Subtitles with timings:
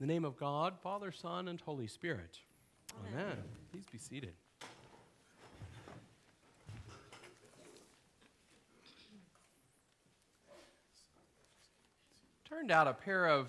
[0.00, 2.38] In the name of God, Father, Son, and Holy Spirit.
[3.08, 3.20] Amen.
[3.20, 3.36] Amen.
[3.72, 4.32] Please be seated.
[12.48, 13.48] Turned out a pair of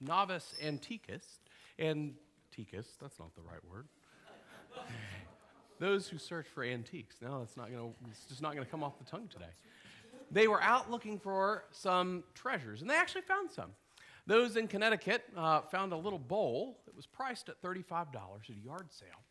[0.00, 1.40] novice antiquists,
[1.78, 3.86] antiquists, that's not the right word.
[5.78, 7.16] Those who search for antiques.
[7.20, 9.52] No, that's not going to, it's just not going to come off the tongue today.
[10.30, 13.72] They were out looking for some treasures, and they actually found some.
[14.26, 18.52] Those in Connecticut uh, found a little bowl that was priced at $35 at a
[18.52, 19.22] yard sale.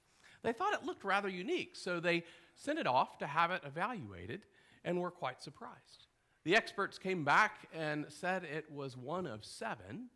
[0.41, 2.23] They thought it looked rather unique, so they
[2.55, 4.43] sent it off to have it evaluated
[4.83, 6.05] and were quite surprised.
[6.43, 10.09] The experts came back and said it was one of seven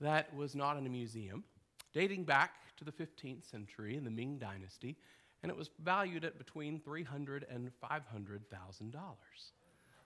[0.00, 1.44] that was not in a museum,
[1.92, 4.96] dating back to the 15th century in the Ming Dynasty,
[5.42, 8.92] and it was valued at between $300,000 and $500,000.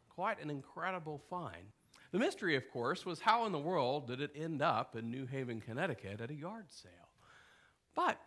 [0.08, 1.72] Quite an incredible find.
[2.16, 5.26] The mystery, of course, was how in the world did it end up in New
[5.26, 7.10] Haven, Connecticut at a yard sale?
[7.94, 8.18] But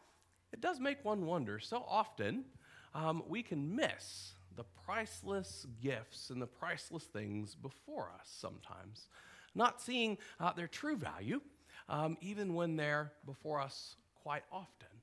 [0.53, 1.59] it does make one wonder.
[1.59, 2.45] So often
[2.93, 9.07] um, we can miss the priceless gifts and the priceless things before us sometimes,
[9.55, 11.41] not seeing uh, their true value,
[11.87, 14.99] um, even when they're before us quite often.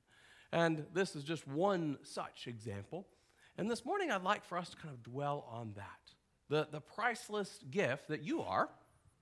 [0.53, 3.05] And this is just one such example.
[3.57, 6.06] And this morning, I'd like for us to kind of dwell on that
[6.49, 8.69] the, the priceless gift that you are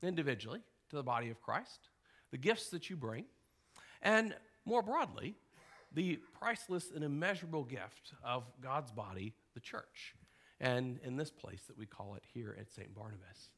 [0.01, 1.89] individually to the body of Christ,
[2.31, 3.25] the gifts that you bring,
[4.01, 5.35] and more broadly,
[5.93, 10.15] the priceless and immeasurable gift of God's body, the church,
[10.59, 12.93] and in this place that we call it here at St.
[12.93, 13.49] Barnabas.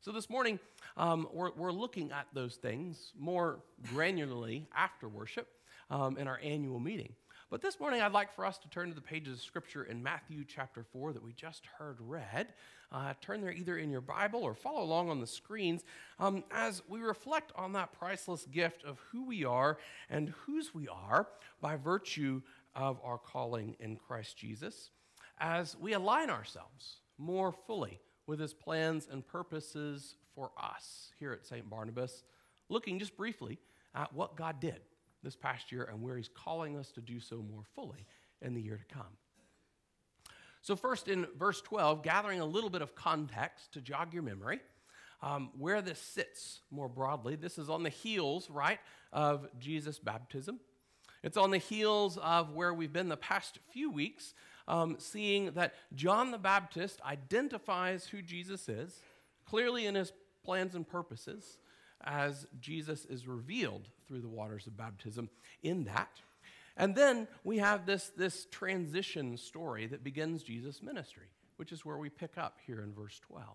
[0.00, 0.58] So this morning,
[0.96, 3.60] um, we're, we're looking at those things more
[3.94, 5.46] granularly after worship
[5.90, 7.14] um, in our annual meeting.
[7.52, 10.02] But this morning, I'd like for us to turn to the pages of Scripture in
[10.02, 12.54] Matthew chapter 4 that we just heard read.
[12.90, 15.84] Uh, turn there either in your Bible or follow along on the screens
[16.18, 19.76] um, as we reflect on that priceless gift of who we are
[20.08, 21.28] and whose we are
[21.60, 22.40] by virtue
[22.74, 24.88] of our calling in Christ Jesus,
[25.38, 31.44] as we align ourselves more fully with his plans and purposes for us here at
[31.44, 31.68] St.
[31.68, 32.24] Barnabas,
[32.70, 33.58] looking just briefly
[33.94, 34.80] at what God did
[35.22, 38.06] this past year and where He's calling us to do so more fully
[38.40, 39.16] in the year to come.
[40.60, 44.60] So, first in verse 12, gathering a little bit of context to jog your memory,
[45.20, 48.78] um, where this sits more broadly, this is on the heels, right,
[49.12, 50.60] of Jesus' baptism.
[51.22, 54.34] It's on the heels of where we've been the past few weeks,
[54.66, 59.00] um, seeing that John the Baptist identifies who Jesus is
[59.44, 60.12] clearly in his
[60.44, 61.58] plans and purposes
[62.04, 65.30] as Jesus is revealed through the waters of baptism
[65.62, 66.20] in that.
[66.76, 71.26] And then we have this, this transition story that begins Jesus' ministry,
[71.56, 73.46] which is where we pick up here in verse 12.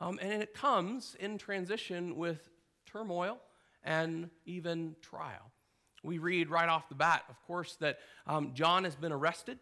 [0.00, 2.48] Um, and it comes in transition with
[2.86, 3.38] turmoil
[3.84, 5.50] and even trial.
[6.02, 9.58] We read right off the bat, of course, that um, John has been arrested.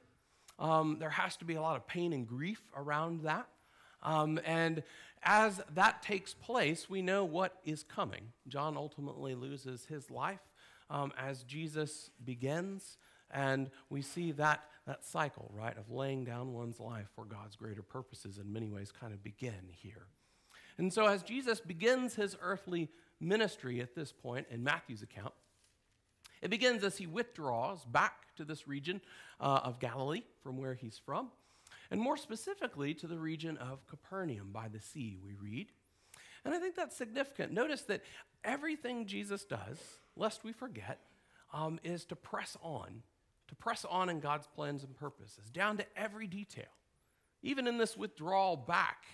[0.58, 3.46] Um, there has to be a lot of pain and grief around that.
[4.02, 4.82] Um, and
[5.22, 8.32] as that takes place, we know what is coming.
[8.48, 10.40] John ultimately loses his life
[10.90, 12.98] um, as Jesus begins,
[13.30, 17.82] and we see that, that cycle, right, of laying down one's life for God's greater
[17.82, 20.06] purposes in many ways kind of begin here.
[20.76, 22.90] And so, as Jesus begins his earthly
[23.20, 25.34] ministry at this point in Matthew's account,
[26.40, 29.00] it begins as he withdraws back to this region
[29.40, 31.30] uh, of Galilee from where he's from
[31.92, 35.68] and more specifically to the region of Capernaum by the sea, we read.
[36.42, 37.52] And I think that's significant.
[37.52, 38.00] Notice that
[38.42, 39.78] everything Jesus does,
[40.16, 41.00] lest we forget,
[41.52, 43.02] um, is to press on,
[43.48, 46.64] to press on in God's plans and purposes, down to every detail.
[47.42, 49.04] Even in this withdrawal back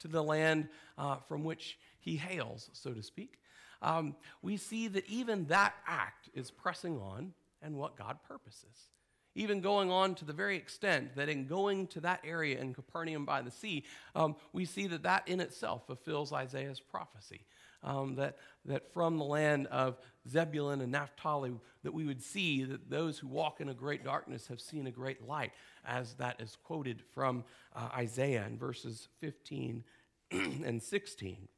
[0.00, 0.66] to the land
[0.98, 3.38] uh, from which he hails, so to speak,
[3.80, 8.90] um, we see that even that act is pressing on and what God purposes
[9.34, 13.24] even going on to the very extent that in going to that area in Capernaum
[13.24, 13.84] by the sea,
[14.14, 17.40] um, we see that that in itself fulfills Isaiah's prophecy.
[17.82, 21.52] Um, that, that from the land of Zebulun and Naphtali,
[21.82, 24.90] that we would see that those who walk in a great darkness have seen a
[24.90, 25.52] great light,
[25.84, 27.44] as that is quoted from
[27.76, 29.84] uh, Isaiah in verses 15
[30.30, 31.48] and 16.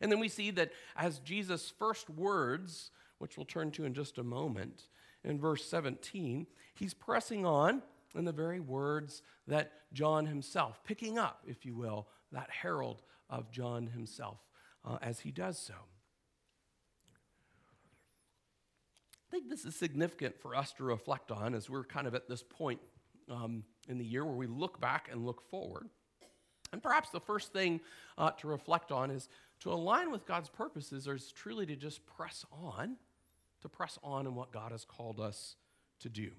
[0.00, 4.18] And then we see that as Jesus' first words, which we'll turn to in just
[4.18, 4.84] a moment,
[5.24, 7.82] in verse 17, he's pressing on
[8.14, 13.50] in the very words that John himself, picking up, if you will, that herald of
[13.50, 14.38] John himself
[14.84, 15.74] uh, as he does so.
[19.28, 22.28] I think this is significant for us to reflect on as we're kind of at
[22.28, 22.80] this point
[23.30, 25.88] um, in the year where we look back and look forward.
[26.72, 27.80] And perhaps the first thing
[28.16, 29.28] uh, to reflect on is
[29.60, 32.96] to align with God's purposes or is truly to just press on,
[33.62, 35.56] to press on in what God has called us
[36.00, 36.30] to do.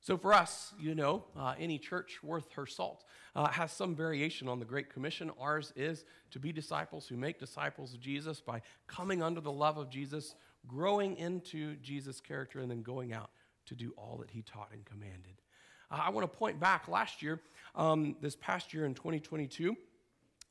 [0.00, 3.04] So, for us, you know, uh, any church worth her salt
[3.36, 5.30] uh, has some variation on the Great Commission.
[5.38, 9.78] Ours is to be disciples who make disciples of Jesus by coming under the love
[9.78, 10.34] of Jesus,
[10.66, 13.30] growing into Jesus' character, and then going out
[13.66, 15.40] to do all that he taught and commanded.
[15.88, 17.40] Uh, I want to point back last year,
[17.76, 19.76] um, this past year in 2022,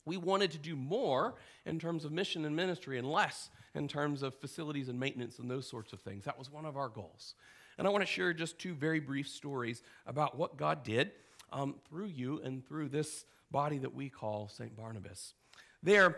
[0.04, 1.34] we wanted to do more
[1.64, 5.50] in terms of mission and ministry and less in terms of facilities and maintenance and
[5.50, 6.24] those sorts of things.
[6.24, 7.34] That was one of our goals.
[7.78, 11.12] And I want to share just two very brief stories about what God did
[11.52, 14.76] um, through you and through this body that we call St.
[14.76, 15.34] Barnabas.
[15.82, 16.16] There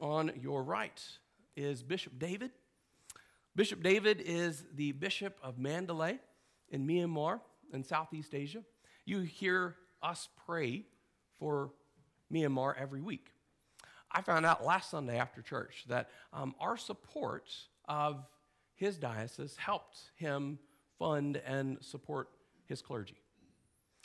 [0.00, 1.02] on your right
[1.56, 2.50] is Bishop David.
[3.56, 6.18] Bishop David is the Bishop of Mandalay
[6.70, 7.40] in Myanmar
[7.72, 8.62] in Southeast Asia.
[9.04, 10.84] You hear us pray
[11.38, 11.70] for
[12.34, 13.28] Myanmar every week.
[14.10, 17.50] I found out last Sunday after church that um, our support
[17.86, 18.24] of
[18.74, 20.58] his diocese helped him
[20.98, 22.28] fund and support
[22.66, 23.16] his clergy.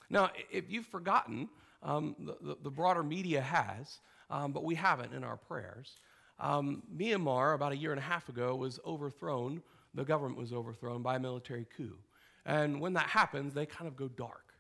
[0.10, 1.50] Now, if you've forgotten,
[1.84, 4.00] um, the, the, broader media has,
[4.30, 6.00] um, but we haven't in our prayers.
[6.40, 9.62] Um, Myanmar, about a year and a half ago, was overthrown,
[9.94, 11.98] the government was overthrown by a military coup.
[12.46, 14.54] And when that happens, they kind of go dark.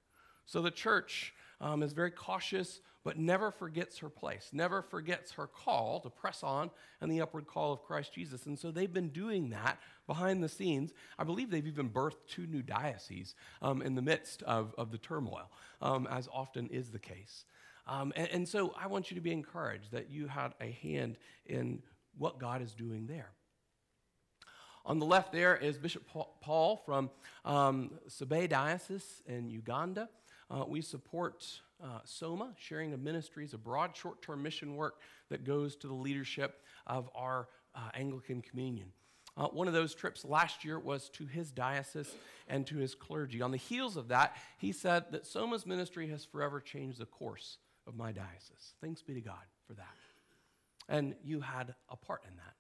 [0.46, 5.48] So the church um, is very cautious, but never forgets her place, never forgets her
[5.48, 6.70] call to press on
[7.02, 8.46] and the upward call of Christ Jesus.
[8.46, 10.94] And so they've been doing that behind the scenes.
[11.18, 14.98] I believe they've even birthed two new dioceses um, in the midst of, of the
[14.98, 15.50] turmoil,
[15.82, 17.46] um, as often is the case.
[17.88, 21.18] Um, and, and so I want you to be encouraged that you had a hand
[21.46, 21.82] in
[22.18, 23.32] what God is doing there.
[24.86, 26.04] On the left there is Bishop
[26.42, 27.10] Paul from
[27.46, 30.10] um, Sebei Diocese in Uganda.
[30.50, 31.46] Uh, we support
[31.84, 34.96] uh, SOMA, Sharing of Ministries, a broad short term mission work
[35.30, 38.92] that goes to the leadership of our uh, Anglican Communion.
[39.38, 42.12] Uh, one of those trips last year was to his diocese
[42.48, 43.42] and to his clergy.
[43.42, 47.58] On the heels of that, he said that SOMA's ministry has forever changed the course
[47.88, 48.74] of my diocese.
[48.82, 49.36] Thanks be to God
[49.66, 49.96] for that.
[50.90, 52.59] And you had a part in that.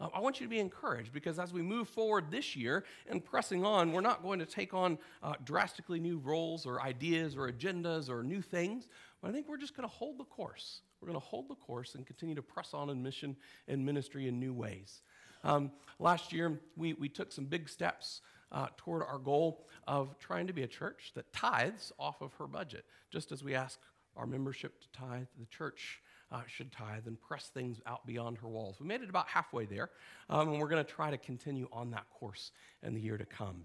[0.00, 3.22] Uh, I want you to be encouraged because as we move forward this year and
[3.24, 7.50] pressing on, we're not going to take on uh, drastically new roles or ideas or
[7.50, 8.88] agendas or new things,
[9.20, 10.80] but I think we're just going to hold the course.
[11.00, 13.36] We're going to hold the course and continue to press on in mission
[13.68, 15.02] and ministry in new ways.
[15.44, 18.22] Um, last year, we, we took some big steps
[18.52, 22.46] uh, toward our goal of trying to be a church that tithes off of her
[22.46, 23.78] budget, just as we ask
[24.16, 28.48] our membership to tithe, the church uh, should tithe and press things out beyond her
[28.48, 28.76] walls.
[28.80, 29.90] We made it about halfway there,
[30.28, 33.26] um, and we're going to try to continue on that course in the year to
[33.26, 33.64] come.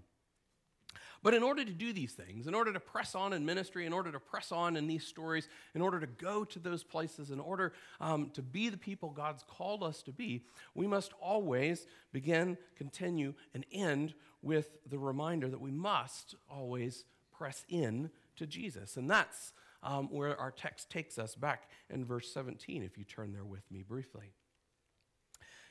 [1.22, 3.92] But in order to do these things, in order to press on in ministry, in
[3.92, 7.40] order to press on in these stories, in order to go to those places, in
[7.40, 12.56] order um, to be the people God's called us to be, we must always begin,
[12.76, 17.04] continue, and end with the reminder that we must always
[17.36, 18.96] press in to Jesus.
[18.96, 23.32] And that's um, where our text takes us back in verse 17, if you turn
[23.32, 24.32] there with me briefly.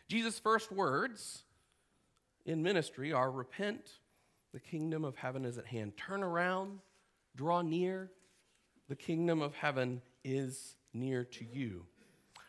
[0.08, 1.44] Jesus' first words
[2.46, 3.90] in ministry are repent,
[4.54, 5.98] the kingdom of heaven is at hand.
[5.98, 6.80] Turn around,
[7.36, 8.12] draw near,
[8.88, 11.86] the kingdom of heaven is near to you.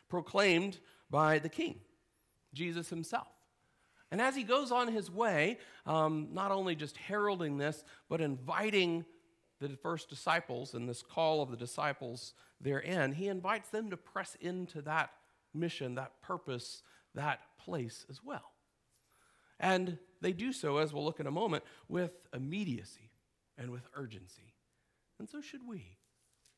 [0.08, 0.78] Proclaimed
[1.10, 1.80] by the king,
[2.52, 3.28] Jesus himself.
[4.10, 9.04] And as he goes on his way, um, not only just heralding this, but inviting
[9.60, 14.36] the first disciples and this call of the disciples therein, he invites them to press
[14.40, 15.10] into that
[15.54, 16.82] mission, that purpose,
[17.14, 18.52] that place as well.
[19.58, 23.10] And they do so, as we'll look in a moment, with immediacy
[23.56, 24.54] and with urgency.
[25.18, 25.96] And so should we.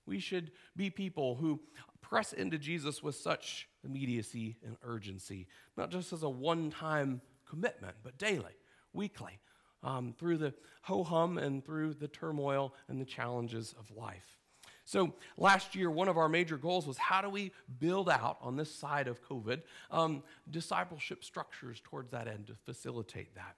[0.06, 1.60] We should be people who
[2.00, 7.96] press into Jesus with such immediacy and urgency, not just as a one time commitment,
[8.02, 8.56] but daily,
[8.92, 9.38] weekly,
[9.82, 14.38] um, through the ho hum and through the turmoil and the challenges of life.
[14.84, 18.56] So, last year, one of our major goals was how do we build out on
[18.56, 23.56] this side of COVID um, discipleship structures towards that end to facilitate that.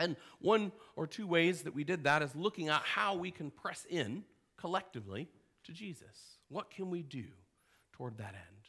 [0.00, 3.52] And one or two ways that we did that is looking at how we can
[3.52, 4.24] press in
[4.56, 5.28] collectively
[5.62, 6.38] to Jesus.
[6.48, 7.24] What can we do
[7.92, 8.62] toward that end?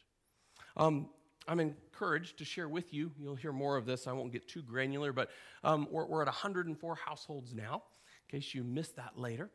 [0.76, 1.08] Um,
[1.46, 4.62] I'm encouraged to share with you, you'll hear more of this, I won't get too
[4.62, 5.30] granular, but
[5.62, 7.82] um, we're, we're, at 104 households now,
[8.28, 9.50] in case you missed that later.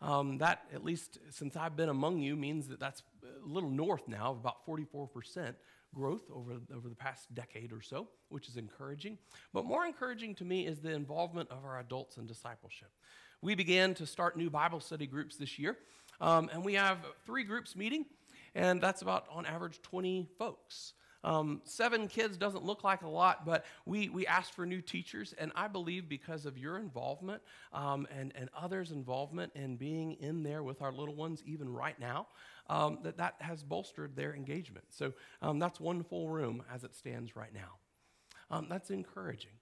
[0.00, 4.08] Um, that, at least since I've been among you, means that that's a little north
[4.08, 5.54] now of about 44%
[5.94, 9.16] growth over, over the past decade or so, which is encouraging.
[9.52, 12.90] But more encouraging to me is the involvement of our adults in discipleship.
[13.40, 15.76] We began to start new Bible study groups this year,
[16.20, 18.06] um, and we have three groups meeting,
[18.54, 20.94] and that's about on average 20 folks.
[21.24, 25.34] Um, seven kids doesn't look like a lot, but we, we asked for new teachers,
[25.38, 30.42] and I believe because of your involvement um, and, and others' involvement in being in
[30.42, 32.26] there with our little ones, even right now,
[32.68, 34.84] um, that that has bolstered their engagement.
[34.90, 37.78] So um, that's one full room as it stands right now.
[38.50, 39.52] Um, that's encouraging.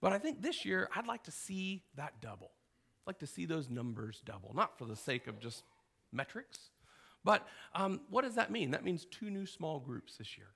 [0.00, 2.52] But I think this year, I'd like to see that double.
[3.02, 5.62] I'd like to see those numbers double, not for the sake of just
[6.10, 6.70] metrics,
[7.22, 8.70] but um, what does that mean?
[8.70, 10.48] That means two new small groups this year.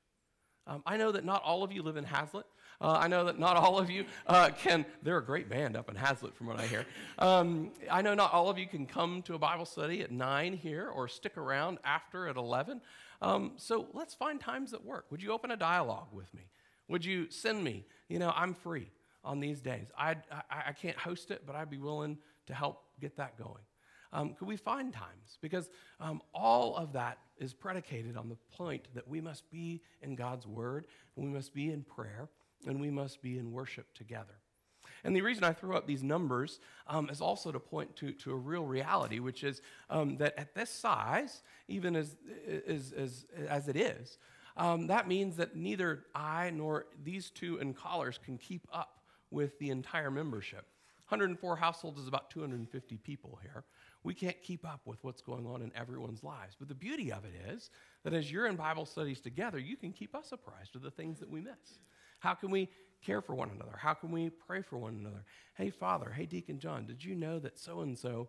[0.70, 2.44] Um, I know that not all of you live in Haslet.
[2.80, 5.90] Uh, I know that not all of you uh, can, they're a great band up
[5.90, 6.86] in Haslet from what I hear.
[7.18, 10.52] Um, I know not all of you can come to a Bible study at 9
[10.52, 12.80] here or stick around after at 11.
[13.20, 15.06] Um, so let's find times that work.
[15.10, 16.42] Would you open a dialogue with me?
[16.88, 17.84] Would you send me?
[18.08, 18.92] You know, I'm free
[19.24, 19.88] on these days.
[19.98, 23.64] i I, I can't host it, but I'd be willing to help get that going.
[24.12, 25.38] Um, could we find times?
[25.40, 30.14] Because um, all of that is predicated on the point that we must be in
[30.14, 32.28] God's Word, we must be in prayer,
[32.66, 34.34] and we must be in worship together.
[35.02, 38.32] And the reason I throw up these numbers um, is also to point to, to
[38.32, 42.16] a real reality, which is um, that at this size, even as,
[42.66, 44.18] as, as, as it is,
[44.56, 49.58] um, that means that neither I nor these two in collars can keep up with
[49.58, 50.66] the entire membership.
[51.08, 53.64] 104 households is about 250 people here.
[54.02, 56.56] We can't keep up with what's going on in everyone's lives.
[56.58, 57.70] But the beauty of it is
[58.04, 61.18] that as you're in Bible studies together, you can keep us apprised of the things
[61.20, 61.78] that we miss.
[62.20, 62.68] How can we
[63.04, 63.76] care for one another?
[63.76, 65.24] How can we pray for one another?
[65.54, 68.28] Hey, Father, hey, Deacon John, did you know that so and so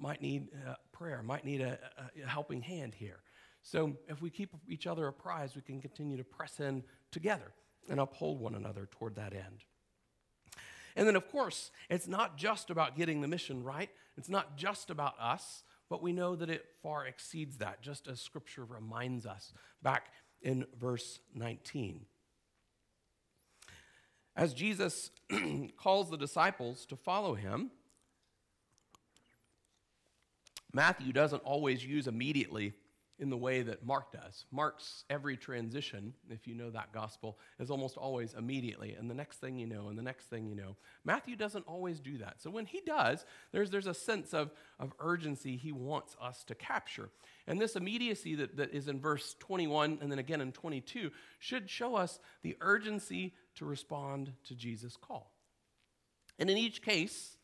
[0.00, 3.20] might need uh, prayer, might need a, a, helping hand here?
[3.62, 7.52] So if we keep each other apprised, we can continue to press in together
[7.88, 9.64] and uphold one another toward that end.
[10.98, 14.90] And then, of course, it's not just about getting the mission right, it's not just
[14.90, 19.52] about us, but we know that it far exceeds that, just as Scripture reminds us
[19.80, 20.08] back
[20.42, 22.04] in verse 19.
[24.34, 25.12] As Jesus
[25.76, 27.70] calls the disciples to follow him,
[30.72, 32.72] Matthew doesn't always use immediately
[33.18, 34.44] in the way that Mark does.
[34.52, 39.40] Mark's every transition, if you know that gospel, is almost always immediately, and the next
[39.40, 40.76] thing you know, and the next thing you know.
[41.04, 42.40] Matthew doesn't always do that.
[42.40, 46.54] So when he does, there's, there's a sense of, of urgency he wants us to
[46.54, 47.10] capture.
[47.46, 51.10] And this immediacy that, that is in verse 21 and then again in 22
[51.40, 55.32] should show us the urgency to respond to Jesus' call.
[56.38, 57.36] And in each case,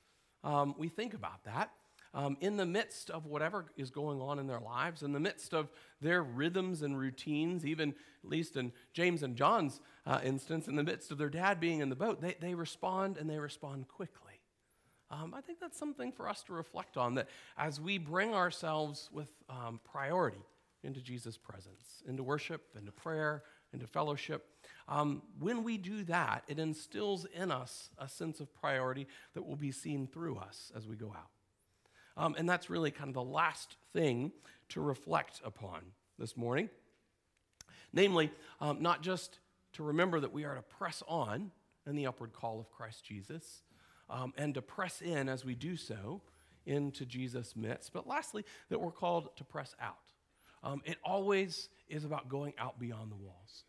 [0.45, 1.71] um, we think about that
[2.15, 5.53] um, in the midst of whatever is going on in their lives, in the midst
[5.53, 5.69] of
[6.01, 10.85] their rhythms and routines, even at least in James and John's uh, instance, in the
[10.85, 14.41] midst of their dad being in the boat, they, they respond and they respond quickly.
[15.11, 17.29] Um, I think that's something for us to reflect on that
[17.59, 20.45] as we bring ourselves with um, priority
[20.83, 23.43] into Jesus' presence, into worship, into prayer,
[23.73, 24.47] into fellowship.
[24.89, 29.57] Um, when we do that, it instills in us a sense of priority that will
[29.57, 31.34] be seen through us as we go out.
[32.17, 34.33] Um, and that's really kind of the last thing
[34.71, 35.83] to reflect upon
[36.19, 36.71] this morning.
[37.93, 38.31] Namely,
[38.61, 39.39] um, not just
[39.75, 41.51] to remember that we are to press on
[41.87, 43.63] in the upward call of Christ Jesus
[44.09, 46.23] um, and to press in as we do so
[46.67, 49.97] into Jesus' midst, but lastly, that we're called to press out.
[50.63, 53.65] Um, it always is about going out beyond the walls.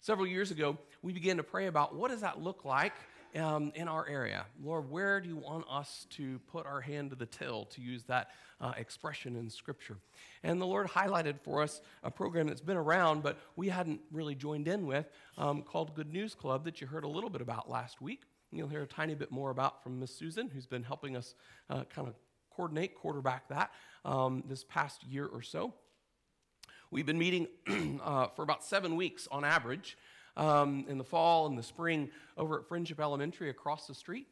[0.00, 2.92] Several years ago, we began to pray about what does that look like
[3.36, 4.46] um, in our area.
[4.62, 8.04] Lord, where do you want us to put our hand to the till, to use
[8.04, 9.96] that uh, expression in Scripture?
[10.42, 14.34] And the Lord highlighted for us a program that's been around, but we hadn't really
[14.34, 15.06] joined in with,
[15.38, 18.22] um, called Good News Club, that you heard a little bit about last week.
[18.52, 21.34] You'll hear a tiny bit more about from Miss Susan, who's been helping us
[21.68, 22.14] uh, kind of
[22.50, 23.70] coordinate, quarterback that
[24.04, 25.74] um, this past year or so.
[26.90, 27.48] We've been meeting
[28.02, 29.98] uh, for about seven weeks on average
[30.36, 34.26] um, in the fall and the spring over at Friendship Elementary across the street.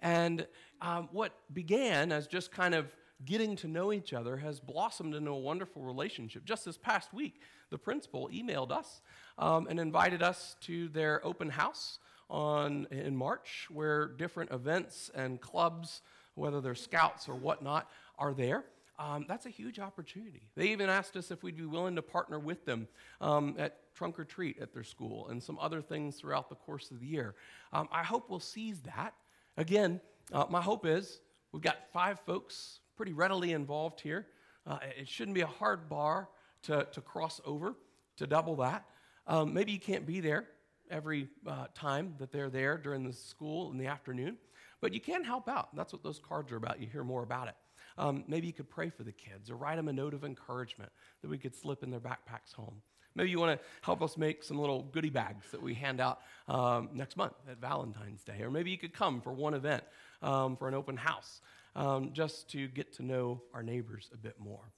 [0.00, 0.46] And
[0.80, 5.30] um, what began as just kind of getting to know each other has blossomed into
[5.30, 6.44] a wonderful relationship.
[6.44, 7.40] Just this past week,
[7.70, 9.02] the principal emailed us
[9.38, 11.98] um, and invited us to their open house
[12.30, 16.00] on, in March, where different events and clubs,
[16.34, 18.64] whether they're scouts or whatnot, are there.
[19.00, 20.42] Um, that's a huge opportunity.
[20.56, 22.86] They even asked us if we'd be willing to partner with them
[23.22, 26.90] um, at trunk or treat at their school and some other things throughout the course
[26.90, 27.34] of the year.
[27.72, 29.14] Um, I hope we'll seize that.
[29.56, 30.02] Again,
[30.34, 34.26] uh, my hope is we've got five folks pretty readily involved here.
[34.66, 36.28] Uh, it shouldn't be a hard bar
[36.64, 37.76] to, to cross over
[38.18, 38.84] to double that.
[39.26, 40.46] Um, maybe you can't be there
[40.90, 44.36] every uh, time that they're there during the school in the afternoon,
[44.82, 45.74] but you can help out.
[45.74, 46.80] That's what those cards are about.
[46.80, 47.54] You hear more about it.
[47.98, 50.90] Um, maybe you could pray for the kids or write them a note of encouragement
[51.22, 52.82] that we could slip in their backpacks home.
[53.14, 56.20] Maybe you want to help us make some little goodie bags that we hand out
[56.48, 58.40] um, next month at Valentine's Day.
[58.42, 59.82] Or maybe you could come for one event
[60.22, 61.40] um, for an open house
[61.74, 64.72] um, just to get to know our neighbors a bit more.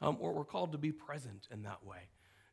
[0.00, 1.98] Um, or we're called to be present in that way.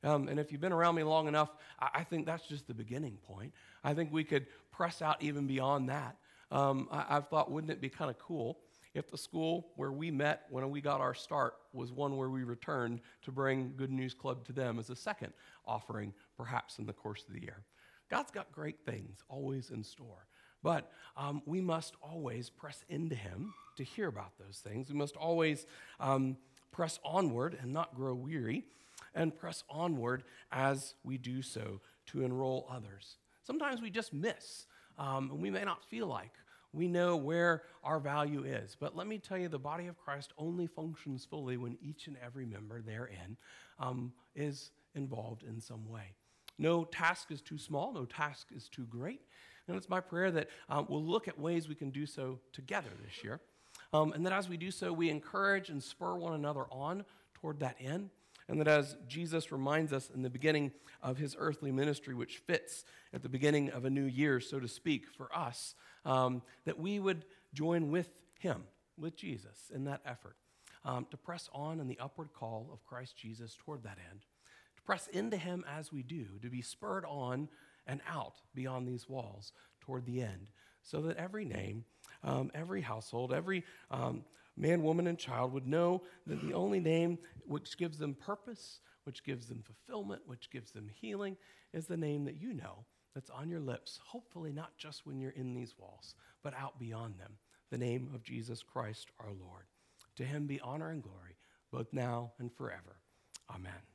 [0.04, 2.74] Um, and if you've been around me long enough, I, I, think that's just the
[2.74, 3.54] beginning point.
[3.84, 6.18] I think we could press out even beyond that.
[6.52, 8.60] Um, I, I've thought, wouldn't it be kind of cool
[8.96, 12.44] if the school where we met when we got our start was one where we
[12.44, 15.34] returned to bring Good News Club to them as a second
[15.68, 17.62] offering, perhaps in the course of the year.
[18.10, 20.26] God's got great things always in store.
[20.64, 24.90] But um, we must always press into Him to hear about those things.
[24.90, 25.68] We must always
[26.00, 26.38] um,
[26.72, 28.64] press onward and not grow weary,
[29.14, 33.18] and press onward as we do so to enroll others.
[33.44, 34.66] Sometimes we just miss,
[34.98, 36.32] um, and we may not feel like
[36.76, 38.76] we know where our value is.
[38.78, 42.18] But let me tell you, the body of Christ only functions fully when each and
[42.24, 43.38] every member therein
[43.80, 46.14] um, is involved in some way.
[46.58, 49.22] No task is too small, no task is too great.
[49.68, 52.90] And it's my prayer that um, we'll look at ways we can do so together
[53.04, 53.40] this year.
[53.94, 57.60] Um, and that as we do so, we encourage and spur one another on toward
[57.62, 58.10] that end.
[58.48, 62.86] And that as Jesus reminds us in the beginning of his earthly ministry, which fits
[63.14, 65.74] at the beginning of a new year, so to speak, for us,
[66.06, 68.10] um, that we would join with
[68.40, 68.64] him,
[68.98, 70.36] with Jesus, in that effort
[70.86, 74.22] um, to press on in the upward call of Christ Jesus toward that end,
[74.78, 77.50] to press into him as we do, to be spurred on
[77.88, 80.52] and out beyond these walls toward the end,
[80.84, 81.84] so that every name,
[82.24, 84.24] um, every household, every um,
[84.56, 89.24] man, woman, and child would know that the only name which gives them purpose, which
[89.24, 91.36] gives them fulfillment, which gives them healing,
[91.74, 92.86] is the name that you know
[93.16, 97.18] that's on your lips, hopefully not just when you're in these walls, but out beyond
[97.18, 97.32] them,
[97.72, 99.64] the name of Jesus Christ our Lord.
[100.18, 101.38] To him be honor and glory,
[101.72, 102.98] both now and forever.
[103.50, 103.95] Amen.